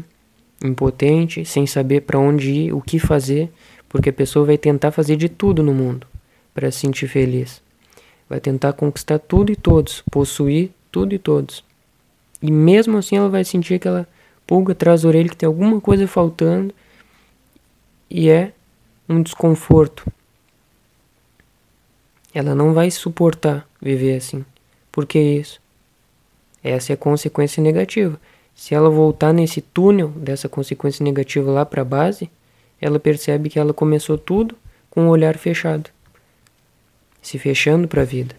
impotente, 0.62 1.44
sem 1.44 1.66
saber 1.66 2.02
para 2.02 2.18
onde 2.18 2.50
ir, 2.50 2.72
o 2.72 2.80
que 2.80 2.98
fazer, 2.98 3.50
porque 3.88 4.10
a 4.10 4.12
pessoa 4.12 4.46
vai 4.46 4.58
tentar 4.58 4.92
fazer 4.92 5.16
de 5.16 5.28
tudo 5.28 5.62
no 5.62 5.74
mundo 5.74 6.06
para 6.54 6.70
se 6.70 6.80
sentir 6.80 7.08
feliz. 7.08 7.62
Vai 8.30 8.38
tentar 8.40 8.72
conquistar 8.74 9.18
tudo 9.18 9.50
e 9.50 9.56
todos, 9.56 10.04
possuir 10.08 10.70
tudo 10.92 11.12
e 11.12 11.18
todos. 11.18 11.64
E 12.40 12.50
mesmo 12.50 12.96
assim 12.96 13.16
ela 13.16 13.28
vai 13.28 13.42
sentir 13.42 13.74
aquela 13.74 14.06
pulga 14.46 14.72
atrás 14.72 15.02
da 15.02 15.08
orelha 15.08 15.28
que 15.28 15.36
tem 15.36 15.48
alguma 15.48 15.80
coisa 15.80 16.06
faltando 16.06 16.72
e 18.08 18.30
é 18.30 18.52
um 19.08 19.20
desconforto. 19.20 20.06
Ela 22.32 22.54
não 22.54 22.72
vai 22.72 22.88
suportar 22.90 23.68
viver 23.82 24.16
assim. 24.16 24.44
Por 24.92 25.06
que 25.06 25.18
isso? 25.18 25.60
Essa 26.62 26.92
é 26.92 26.94
a 26.94 26.96
consequência 26.96 27.60
negativa. 27.60 28.20
Se 28.54 28.76
ela 28.76 28.90
voltar 28.90 29.32
nesse 29.32 29.60
túnel 29.60 30.08
dessa 30.10 30.48
consequência 30.48 31.02
negativa 31.02 31.50
lá 31.50 31.66
para 31.66 31.82
a 31.82 31.84
base, 31.84 32.30
ela 32.80 33.00
percebe 33.00 33.50
que 33.50 33.58
ela 33.58 33.74
começou 33.74 34.16
tudo 34.16 34.56
com 34.88 35.06
o 35.06 35.10
olhar 35.10 35.36
fechado, 35.36 35.90
se 37.22 37.38
fechando 37.38 37.86
para 37.86 38.02
a 38.02 38.04
vida. 38.04 38.34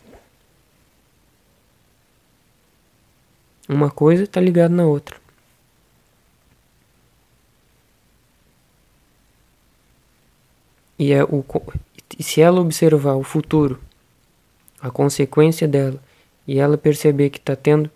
Uma 3.67 3.89
coisa 3.89 4.23
está 4.23 4.41
ligada 4.41 4.73
na 4.73 4.85
outra. 4.85 5.15
E, 10.99 11.13
é 11.13 11.23
o, 11.23 11.43
e 12.17 12.21
se 12.21 12.41
ela 12.41 12.59
observar 12.59 13.15
o 13.15 13.23
futuro, 13.23 13.79
a 14.79 14.91
consequência 14.91 15.67
dela, 15.67 16.01
e 16.47 16.59
ela 16.59 16.77
perceber 16.77 17.29
que 17.29 17.37
está 17.37 17.55
tendo 17.55 17.89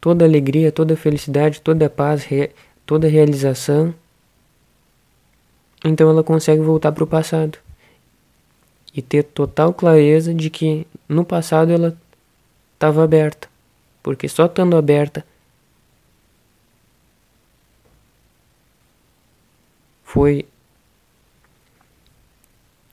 toda 0.00 0.24
alegria, 0.24 0.70
toda 0.70 0.96
felicidade, 0.96 1.60
toda 1.60 1.90
paz, 1.90 2.24
re, 2.24 2.50
toda 2.86 3.08
realização, 3.08 3.94
então 5.84 6.08
ela 6.10 6.22
consegue 6.22 6.62
voltar 6.62 6.92
para 6.92 7.04
o 7.04 7.06
passado 7.06 7.58
e 8.94 9.00
ter 9.00 9.22
total 9.22 9.72
clareza 9.72 10.34
de 10.34 10.50
que 10.50 10.86
no 11.08 11.24
passado 11.24 11.72
ela 11.72 11.96
estava 12.74 13.04
aberta, 13.04 13.48
porque 14.02 14.28
só 14.28 14.46
estando 14.46 14.76
aberta 14.76 15.24
foi 20.04 20.44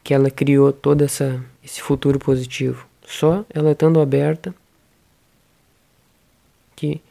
que 0.03 0.13
ela 0.13 0.29
criou 0.29 0.71
todo 0.71 1.03
essa, 1.03 1.43
esse 1.63 1.81
futuro 1.81 2.19
positivo. 2.19 2.88
Só 3.05 3.43
ela 3.49 3.71
estando 3.71 3.99
aberta 3.99 4.53
que 6.75 7.01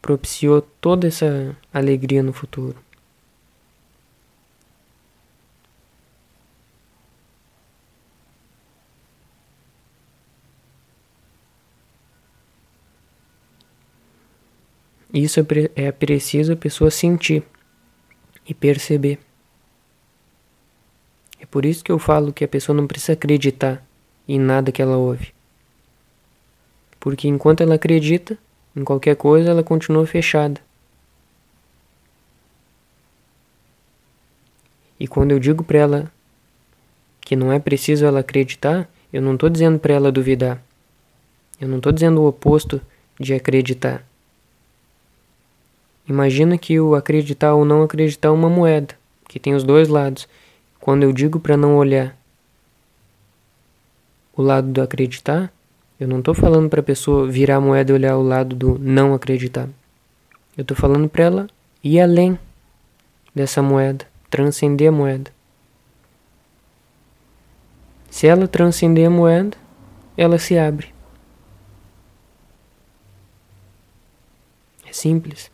propiciou 0.00 0.62
toda 0.80 1.08
essa 1.08 1.56
alegria 1.72 2.22
no 2.22 2.32
futuro. 2.32 2.76
Isso 15.12 15.40
é, 15.40 15.44
é 15.74 15.92
preciso 15.92 16.54
a 16.54 16.56
pessoa 16.56 16.90
sentir 16.90 17.42
e 18.48 18.54
perceber. 18.54 19.18
É 21.38 21.44
por 21.44 21.66
isso 21.66 21.84
que 21.84 21.92
eu 21.92 21.98
falo 21.98 22.32
que 22.32 22.44
a 22.44 22.48
pessoa 22.48 22.74
não 22.74 22.86
precisa 22.86 23.12
acreditar 23.12 23.84
em 24.26 24.38
nada 24.38 24.72
que 24.72 24.80
ela 24.80 24.96
ouve. 24.96 25.34
Porque 26.98 27.28
enquanto 27.28 27.62
ela 27.62 27.74
acredita 27.74 28.38
em 28.74 28.84
qualquer 28.84 29.16
coisa, 29.16 29.50
ela 29.50 29.62
continua 29.62 30.06
fechada. 30.06 30.60
E 34.98 35.08
quando 35.08 35.32
eu 35.32 35.38
digo 35.38 35.64
para 35.64 35.78
ela 35.78 36.12
que 37.20 37.34
não 37.34 37.52
é 37.52 37.58
preciso 37.58 38.06
ela 38.06 38.20
acreditar, 38.20 38.88
eu 39.12 39.20
não 39.20 39.34
estou 39.34 39.50
dizendo 39.50 39.78
para 39.78 39.94
ela 39.94 40.12
duvidar. 40.12 40.62
Eu 41.60 41.68
não 41.68 41.78
estou 41.78 41.92
dizendo 41.92 42.22
o 42.22 42.28
oposto 42.28 42.80
de 43.18 43.34
acreditar. 43.34 44.06
Imagina 46.08 46.58
que 46.58 46.80
o 46.80 46.94
acreditar 46.94 47.54
ou 47.54 47.64
não 47.64 47.82
acreditar 47.82 48.28
é 48.28 48.32
uma 48.32 48.50
moeda, 48.50 48.94
que 49.28 49.38
tem 49.38 49.54
os 49.54 49.62
dois 49.62 49.88
lados. 49.88 50.28
Quando 50.80 51.04
eu 51.04 51.12
digo 51.12 51.38
para 51.38 51.56
não 51.56 51.76
olhar 51.76 52.16
o 54.34 54.42
lado 54.42 54.68
do 54.68 54.82
acreditar, 54.82 55.52
eu 56.00 56.08
não 56.08 56.18
estou 56.18 56.34
falando 56.34 56.68
para 56.68 56.80
a 56.80 56.82
pessoa 56.82 57.28
virar 57.28 57.56
a 57.56 57.60
moeda 57.60 57.92
e 57.92 57.94
olhar 57.94 58.16
o 58.16 58.22
lado 58.22 58.56
do 58.56 58.76
não 58.80 59.14
acreditar. 59.14 59.68
Eu 60.56 60.62
estou 60.62 60.76
falando 60.76 61.08
para 61.08 61.24
ela 61.24 61.46
ir 61.84 62.00
além 62.00 62.36
dessa 63.32 63.62
moeda, 63.62 64.04
transcender 64.28 64.88
a 64.88 64.92
moeda. 64.92 65.30
Se 68.10 68.26
ela 68.26 68.48
transcender 68.48 69.06
a 69.06 69.10
moeda, 69.10 69.56
ela 70.16 70.38
se 70.38 70.58
abre. 70.58 70.92
É 74.84 74.92
simples. 74.92 75.51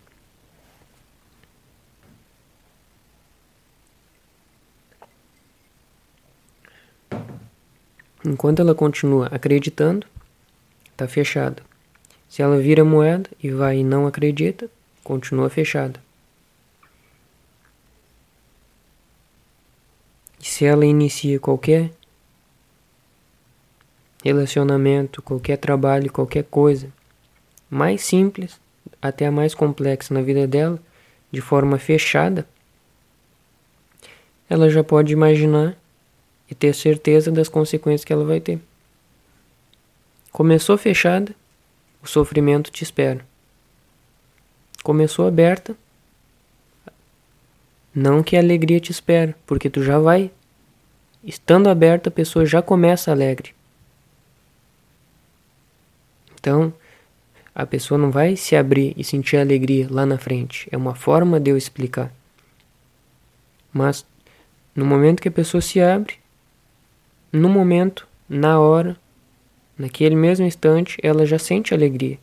Enquanto 8.28 8.60
ela 8.60 8.74
continua 8.74 9.26
acreditando, 9.28 10.06
está 10.90 11.08
fechada. 11.08 11.62
Se 12.28 12.42
ela 12.42 12.58
vira 12.58 12.84
moeda 12.84 13.30
e 13.42 13.50
vai 13.50 13.78
e 13.78 13.84
não 13.84 14.06
acredita, 14.06 14.68
continua 15.02 15.48
fechada. 15.48 15.98
E 20.38 20.44
se 20.44 20.66
ela 20.66 20.84
inicia 20.84 21.40
qualquer 21.40 21.90
relacionamento, 24.22 25.22
qualquer 25.22 25.56
trabalho, 25.56 26.12
qualquer 26.12 26.44
coisa, 26.44 26.92
mais 27.70 28.02
simples 28.02 28.60
até 29.00 29.24
a 29.24 29.32
mais 29.32 29.54
complexa 29.54 30.12
na 30.12 30.20
vida 30.20 30.46
dela, 30.46 30.78
de 31.32 31.40
forma 31.40 31.78
fechada, 31.78 32.46
ela 34.50 34.68
já 34.68 34.84
pode 34.84 35.14
imaginar 35.14 35.77
e 36.50 36.54
ter 36.54 36.74
certeza 36.74 37.30
das 37.30 37.48
consequências 37.48 38.04
que 38.04 38.12
ela 38.12 38.24
vai 38.24 38.40
ter. 38.40 38.58
Começou 40.32 40.78
fechada, 40.78 41.34
o 42.02 42.06
sofrimento 42.06 42.70
te 42.70 42.82
espera. 42.82 43.24
Começou 44.82 45.26
aberta, 45.26 45.76
não 47.94 48.22
que 48.22 48.36
a 48.36 48.40
alegria 48.40 48.78
te 48.78 48.92
espera, 48.92 49.34
porque 49.46 49.68
tu 49.68 49.82
já 49.82 49.98
vai. 49.98 50.30
Estando 51.24 51.68
aberta, 51.68 52.08
a 52.08 52.12
pessoa 52.12 52.46
já 52.46 52.62
começa 52.62 53.10
alegre. 53.10 53.52
Então, 56.38 56.72
a 57.52 57.66
pessoa 57.66 57.98
não 57.98 58.12
vai 58.12 58.36
se 58.36 58.54
abrir 58.54 58.94
e 58.96 59.02
sentir 59.02 59.36
alegria 59.36 59.88
lá 59.90 60.06
na 60.06 60.16
frente. 60.16 60.68
É 60.70 60.76
uma 60.76 60.94
forma 60.94 61.40
de 61.40 61.50
eu 61.50 61.56
explicar. 61.56 62.12
Mas 63.72 64.06
no 64.76 64.86
momento 64.86 65.20
que 65.20 65.28
a 65.28 65.32
pessoa 65.32 65.60
se 65.60 65.80
abre, 65.80 66.14
no 67.32 67.48
momento, 67.48 68.06
na 68.28 68.58
hora, 68.58 68.96
naquele 69.76 70.16
mesmo 70.16 70.46
instante, 70.46 70.98
ela 71.02 71.26
já 71.26 71.38
sente 71.38 71.74
alegria. 71.74 72.18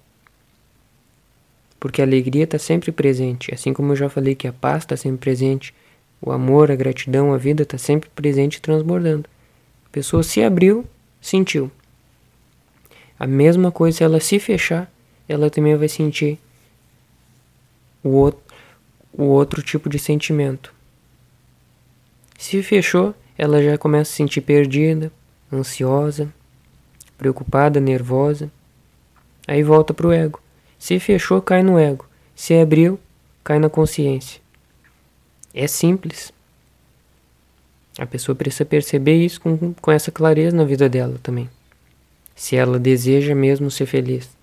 Porque 1.80 2.02
a 2.02 2.06
alegria 2.06 2.46
está 2.46 2.58
sempre 2.58 2.92
presente. 2.92 3.54
Assim 3.54 3.74
como 3.74 3.92
eu 3.92 3.96
já 3.96 4.10
falei 4.10 4.34
que 4.34 4.48
a 4.48 4.54
paz 4.54 4.84
está 4.84 4.98
sempre 4.98 5.20
presente, 5.20 5.74
o 6.22 6.32
amor, 6.32 6.72
a 6.72 6.76
gratidão, 6.76 7.34
a 7.34 7.38
vida 7.38 7.64
está 7.64 7.78
sempre 7.78 8.10
presente 8.10 8.56
e 8.56 8.62
transbordando. 8.62 9.30
A 9.86 9.90
pessoa 9.90 10.24
se 10.24 10.44
abriu, 10.44 10.86
sentiu. 11.22 11.70
A 13.20 13.28
mesma 13.28 13.72
coisa 13.72 13.98
se 13.98 14.04
ela 14.04 14.20
se 14.20 14.40
fechar, 14.40 14.92
ela 15.30 15.50
também 15.50 15.76
vai 15.76 15.88
sentir 15.88 16.40
o 18.04 18.10
outro, 18.10 18.42
o 19.14 19.24
outro 19.24 19.62
tipo 19.62 19.90
de 19.90 19.98
sentimento. 19.98 20.74
Se 22.38 22.62
fechou, 22.62 23.16
ela 23.38 23.62
já 23.62 23.78
começa 23.78 24.10
a 24.10 24.12
se 24.12 24.18
sentir 24.18 24.42
perdida, 24.42 25.12
ansiosa, 25.52 26.32
preocupada, 27.18 27.80
nervosa. 27.80 28.50
Aí 29.48 29.64
volta 29.64 29.94
para 29.94 30.08
o 30.08 30.14
ego. 30.14 30.40
Se 30.80 31.00
fechou, 31.00 31.42
cai 31.42 31.62
no 31.62 31.78
ego. 31.78 32.06
Se 32.36 32.54
abriu, 32.54 33.00
cai 33.44 33.60
na 33.60 33.70
consciência. 33.70 34.42
É 35.54 35.68
simples. 35.68 36.34
A 37.98 38.06
pessoa 38.06 38.36
precisa 38.36 38.66
perceber 38.66 39.16
isso 39.24 39.40
com, 39.40 39.74
com 39.74 39.92
essa 39.92 40.12
clareza 40.12 40.56
na 40.56 40.66
vida 40.66 40.90
dela 40.90 41.18
também. 41.24 41.50
Se 42.36 42.56
ela 42.56 42.78
deseja 42.78 43.34
mesmo 43.34 43.72
ser 43.72 43.86
feliz. 43.86 44.36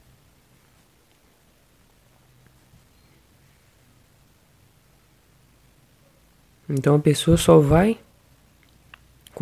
Então 6.68 6.94
a 6.94 6.98
pessoa 6.98 7.36
só 7.36 7.58
vai 7.58 7.98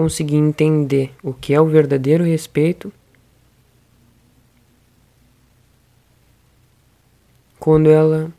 conseguir 0.00 0.36
entender 0.36 1.14
o 1.22 1.34
que 1.34 1.52
é 1.52 1.60
o 1.60 1.66
verdadeiro 1.66 2.24
respeito 2.24 2.90
quando 7.58 7.90
ela 7.90 8.32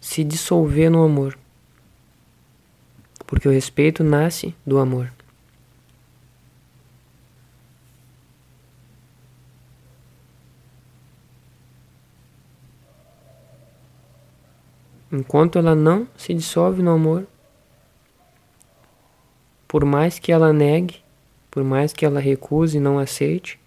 se 0.00 0.24
dissolver 0.24 0.90
no 0.90 1.04
amor. 1.04 1.38
Porque 3.28 3.46
o 3.46 3.52
respeito 3.52 4.02
nasce 4.02 4.56
do 4.66 4.76
amor. 4.76 5.12
Enquanto 15.12 15.60
ela 15.60 15.76
não 15.76 16.08
se 16.16 16.34
dissolve 16.34 16.82
no 16.82 16.90
amor, 16.90 17.28
por 19.72 19.86
mais 19.86 20.18
que 20.18 20.30
ela 20.30 20.52
negue, 20.52 21.02
por 21.50 21.64
mais 21.64 21.94
que 21.94 22.04
ela 22.04 22.20
recuse 22.20 22.76
e 22.76 22.80
não 22.80 22.98
aceite, 22.98 23.58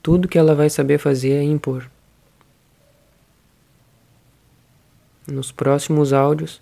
tudo 0.00 0.28
que 0.28 0.38
ela 0.38 0.54
vai 0.54 0.70
saber 0.70 0.98
fazer 0.98 1.32
é 1.32 1.42
impor. 1.42 1.90
Nos 5.26 5.50
próximos 5.50 6.12
áudios, 6.12 6.60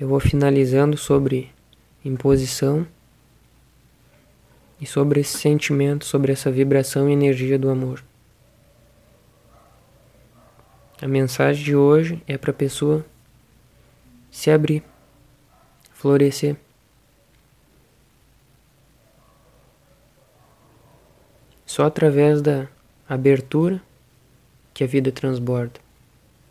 eu 0.00 0.08
vou 0.08 0.20
finalizando 0.20 0.96
sobre 0.96 1.52
imposição 2.02 2.86
e 4.80 4.86
sobre 4.86 5.20
esse 5.20 5.36
sentimento, 5.36 6.06
sobre 6.06 6.32
essa 6.32 6.50
vibração 6.50 7.10
e 7.10 7.12
energia 7.12 7.58
do 7.58 7.68
amor. 7.68 8.02
A 11.02 11.06
mensagem 11.06 11.62
de 11.62 11.76
hoje 11.76 12.22
é 12.26 12.38
para 12.38 12.52
a 12.52 12.54
pessoa 12.54 13.04
se 14.30 14.50
abrir, 14.50 14.82
florescer. 15.92 16.56
Só 21.66 21.84
através 21.84 22.42
da 22.42 22.68
abertura 23.08 23.82
que 24.72 24.84
a 24.84 24.86
vida 24.86 25.12
transborda. 25.12 25.80